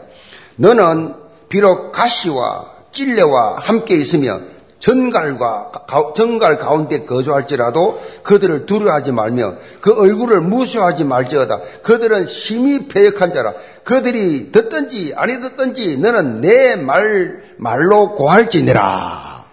[0.58, 1.14] 너는
[1.50, 4.40] 비록 가시와 찔레와 함께 있으며
[4.80, 5.72] 전갈과
[6.16, 11.62] 전갈 가운데 거주할지라도 그들을 두려워하지 말며 그 얼굴을 무시하지 말지어다.
[11.82, 13.54] 그들은 심히 패역한 자라.
[13.84, 19.46] 그들이 듣든지 아니 듣든지 너는 내 말 말로 고할지니라.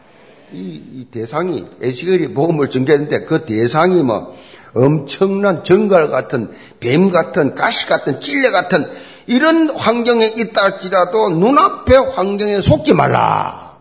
[0.53, 4.37] 이, 이 대상이 에스겔이 복음을 전개했는데 그 대상이 뭐
[4.75, 8.87] 엄청난 전갈 같은 뱀 같은 가시 같은 찔레 같은
[9.27, 13.79] 이런 환경에 있다 할지라도 눈앞의 환경에 속지 말라.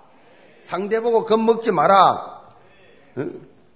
[0.61, 2.41] 상대 보고 겁먹지 마라.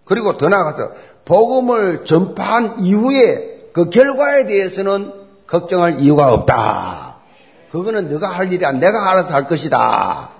[0.05, 0.91] 그리고 더 나아가서
[1.25, 5.13] 복음을 전파한 이후에 그 결과에 대해서는
[5.45, 7.17] 걱정할 이유가 없다.
[7.71, 10.31] 그거는 네가 할 일이 아니라 내가 알아서 할 것이다.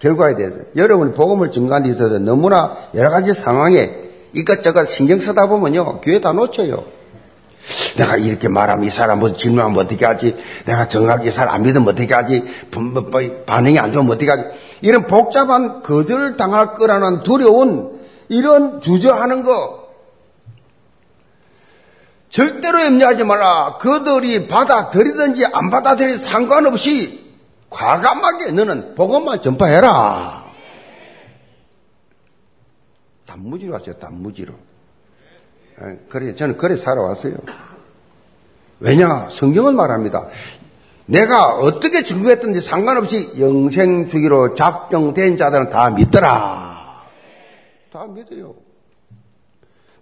[0.00, 3.90] 결과에 대해서 여러분 복음을 전가한 데 있어서 너무나 여러 가지 상황에
[4.32, 6.84] 이것저것 신경 쓰다 보면요 교회 다 놓쳐요.
[7.96, 10.36] 내가 이렇게 말하면 이 사람 뭐 질문하면 어떻게 하지?
[10.64, 12.44] 내가 정말 이 사람 안 믿으면 어떻게 하지?
[13.46, 14.44] 반응이 안 좋으면 어떻게 하지?
[14.80, 19.88] 이런 복잡한 거절을 당할 거라는 두려운 이런 주저하는 거
[22.30, 23.78] 절대로 염려하지 마라.
[23.78, 27.26] 그들이 받아들이든지 안 받아들이든 상관없이
[27.70, 30.44] 과감하게 너는 복음만 전파해라.
[33.26, 34.67] 단무지로 왔어요, 단무지로.
[36.08, 37.34] 그래, 저는 그래 살아왔어요.
[38.80, 39.28] 왜냐?
[39.30, 40.28] 성경은 말합니다.
[41.06, 46.78] 내가 어떻게 증거했든지 상관없이 영생 주기로 작정된 자들은 다 믿더라.
[47.92, 48.54] 다 믿어요.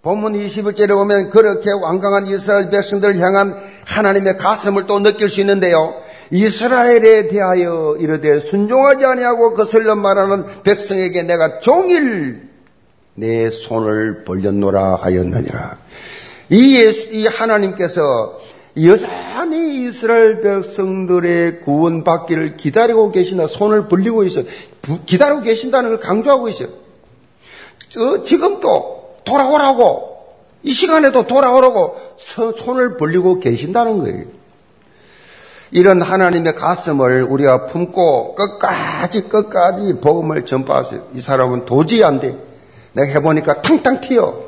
[0.01, 5.93] 본문 21절에 보면 그렇게 완강한 이스라엘 백성들을 향한 하나님의 가슴을 또 느낄 수 있는데요.
[6.31, 12.46] 이스라엘에 대하여 이르되 순종하지 아니하고 거슬려 말하는 백성에게 내가 종일
[13.19, 15.77] 내 손을 벌렸노라 하였느니라.
[16.49, 18.39] 이, 예수, 이 하나님께서
[18.83, 23.47] 여전히 이스라엘 백성들의 구원받기를 기다리고 계신다.
[23.47, 24.45] 손을 벌리고 있어요.
[25.07, 26.69] 기다리고 계신다는 걸 강조하고 있어요.
[27.89, 30.17] 저, 지금도 돌아오라고
[30.61, 34.25] 이 시간에도 돌아오라고 손을 벌리고 계신다는 거예요.
[35.71, 41.07] 이런 하나님의 가슴을 우리가 품고 끝까지 끝까지 복음을 전파하세요.
[41.15, 42.46] 이 사람은 도저히 안 돼.
[42.97, 44.47] 내가 해보니까 탕탕 튀어.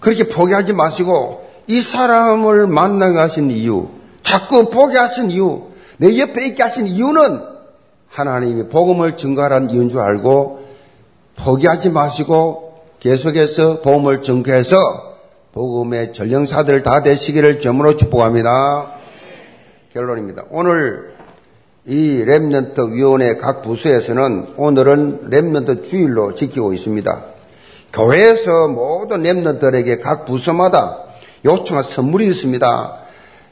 [0.00, 3.88] 그렇게 포기하지 마시고 이 사람을 만나게 하신 이유,
[4.22, 5.62] 자꾸 보게 하신 이유,
[5.98, 7.40] 내 옆에 있게 하신 이유는
[8.08, 10.66] 하나님이 복음을 증거하라는 이유인 줄 알고
[11.36, 14.76] 포기하지 마시고 계속해서 복음을 증거해서
[15.52, 18.94] 복음의 전령사들 다 되시기를 점으로 축복합니다.
[19.92, 20.46] 결론입니다.
[20.50, 21.14] 오늘
[21.84, 27.24] 이 remnant 위원회 각 부서에서는 오늘은 remnant 주일로 지키고 있습니다.
[27.92, 30.98] 교회에서 모든 랩런트들에게 각 부서마다
[31.44, 32.98] 요청한 선물이 있습니다.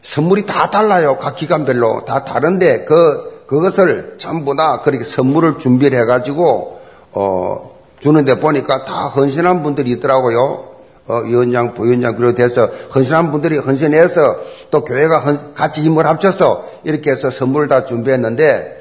[0.02, 1.18] 선물이 다 달라요.
[1.18, 8.84] 각 기관별로 다 다른데 그 그것을 전부 다 그렇게 선물을 준비를 해가지고 어 주는데 보니까
[8.84, 10.69] 다 헌신한 분들이 있더라고요.
[11.06, 14.36] 어, 위원장, 부위원장 비롯해서 헌신한 분들이 헌신해서
[14.70, 18.80] 또 교회가 헌, 같이 힘을 합쳐서 이렇게 해서 선물을 다 준비했는데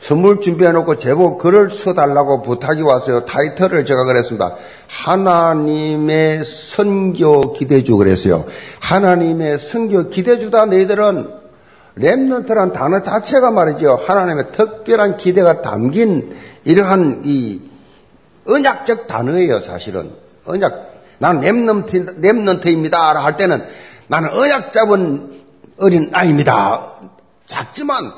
[0.00, 3.24] 선물 준비해놓고 제목 글을 써달라고 부탁이 왔어요.
[3.24, 4.54] 타이틀을 제가 그랬습니다.
[4.86, 8.44] 하나님의 선교 기대주 그랬어요.
[8.80, 11.38] 하나님의 선교 기대주다 너희들은
[11.98, 13.98] remnant란 단어 자체가 말이죠.
[14.06, 17.60] 하나님의 특별한 기대가 담긴 이러한 이
[18.46, 20.12] 언약적 단어예요, 사실은.
[20.46, 20.88] 언약.
[21.18, 23.14] 나는 remnant, remnant입니다.
[23.14, 23.64] 할 때는
[24.06, 25.42] 나는 언약 잡은
[25.80, 26.94] 어린 아이입니다.
[27.46, 28.12] 작지만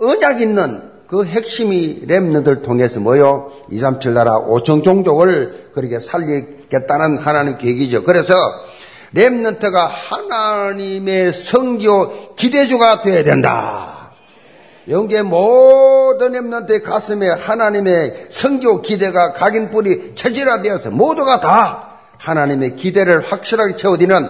[0.00, 3.52] 언약 있는 그 핵심이 랩너들 통해서 뭐요?
[3.70, 8.02] 2, 3, 7 나라 5천 종족을 그렇게 살리겠다는 하나님 계획이죠.
[8.04, 8.34] 그래서
[9.14, 14.12] 랩런트가 하나님의 성교 기대주가 되어야 된다.
[14.88, 21.93] 영계 모든 랩런트의 가슴에 하나님의 성교 기대가 각인 뿌리 체질화되어서 모두가 다
[22.24, 24.28] 하나님의 기대를 확실하게 채워지는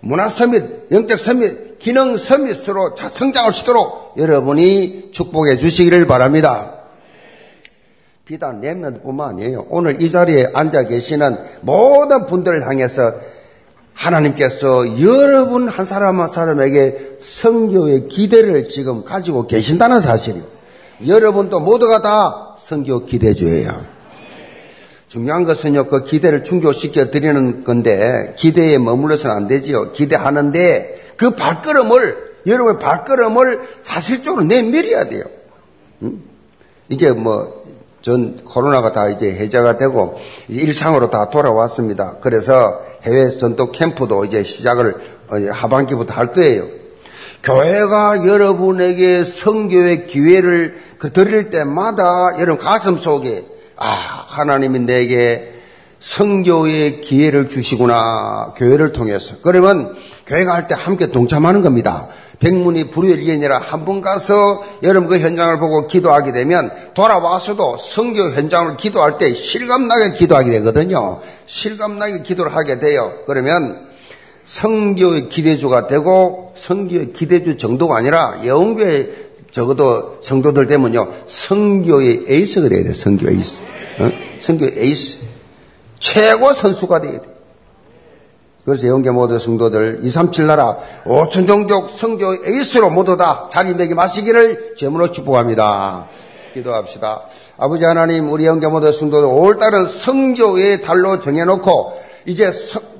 [0.00, 6.72] 문화 서밋, 영적 서밋, 기능 서밋으로 성장할 수 있도록 여러분이 축복해 주시기를 바랍니다.
[8.24, 9.66] 비단 랩런뿐만 아니에요.
[9.70, 13.14] 오늘 이 자리에 앉아 계시는 모든 분들을 향해서
[13.94, 20.42] 하나님께서 여러분 한 사람 한 사람에게 성교의 기대를 지금 가지고 계신다는 사실이요.
[21.06, 23.95] 여러분도 모두가 다 성교 기대주예요.
[25.16, 29.92] 중요한 것은요, 그 기대를 충족시켜 드리는 건데, 기대에 머물러서는 안 되지요.
[29.92, 35.24] 기대하는데, 그 발걸음을, 여러분의 발걸음을 사실적으로 내밀어야 돼요.
[36.02, 36.20] 응?
[36.90, 37.64] 이제 뭐,
[38.02, 42.16] 전 코로나가 다 이제 해제가 되고, 일상으로 다 돌아왔습니다.
[42.20, 44.96] 그래서 해외 전도 캠프도 이제 시작을
[45.50, 46.66] 하반기부터 할 거예요.
[47.42, 55.52] 교회가 여러분에게 성교의 기회를 그 드릴 때마다 여러분 가슴 속에 아, 하나님이 내게
[55.98, 58.52] 성교의 기회를 주시구나.
[58.56, 59.36] 교회를 통해서.
[59.42, 59.96] 그러면
[60.26, 62.08] 교회가 할 때 함께 동참하는 겁니다.
[62.38, 69.16] 백문이 불여일견이라 한 번 가서 여러분 그 현장을 보고 기도하게 되면 돌아와서도 성교 현장을 기도할
[69.16, 71.20] 때 실감나게 기도하게 되거든요.
[71.46, 73.12] 실감나게 기도를 하게 돼요.
[73.26, 73.86] 그러면
[74.44, 79.25] 성교의 기대주가 되고 성교의 기대주 정도가 아니라 영교의
[79.56, 83.58] 적어도 성도들 되면요, 성교의 에이스가 돼야 돼, 성교 에이스.
[84.00, 84.12] 어?
[84.38, 85.16] 성교 에이스.
[85.98, 87.22] 최고 선수가 돼야 돼.
[88.66, 94.74] 그래서 영계 모두 성도들 2, 3, 7 나라 5천 종족 성교 에이스로 모두 다 자리매김하시기를
[94.76, 96.08] 제물로 축복합니다.
[96.52, 97.22] 기도합시다.
[97.56, 102.50] 아버지 하나님, 우리 영계 모두 성도들 5월달은 성교의 달로 정해놓고 이제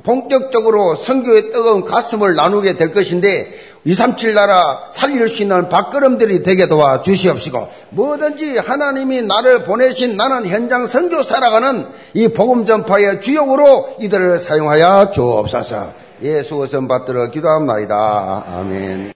[0.04, 7.02] 본격적으로 성교의 뜨거운 가슴을 나누게 될 것인데 237 나라 살릴 수 있는 밥걸음들이 되게 도와
[7.02, 15.12] 주시옵시고 뭐든지 하나님이 나를 보내신 나는 현장 선교 살아가는 이 복음 전파의 주역으로 이들을 사용하여
[15.12, 16.06] 주옵소서.
[16.22, 18.44] 예수 의선 받들어 기도합니다.
[18.48, 19.04] 아멘.